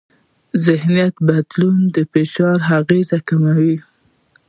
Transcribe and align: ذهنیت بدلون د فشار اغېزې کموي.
ذهنیت 0.65 1.15
بدلون 1.27 1.77
د 1.95 1.97
فشار 2.11 2.55
اغېزې 2.77 3.19
کموي. 3.27 3.75